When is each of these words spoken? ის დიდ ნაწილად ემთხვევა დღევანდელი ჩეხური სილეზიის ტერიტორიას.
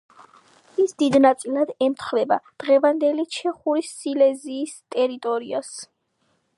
ის 0.83 0.95
დიდ 1.01 1.17
ნაწილად 1.25 1.73
ემთხვევა 1.87 2.39
დღევანდელი 2.65 3.27
ჩეხური 3.37 3.87
სილეზიის 3.91 4.75
ტერიტორიას. 4.97 5.75